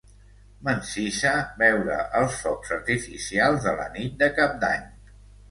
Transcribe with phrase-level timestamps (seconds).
[0.67, 4.91] M'encisa veure els focs artificials de la nit de cap d'any.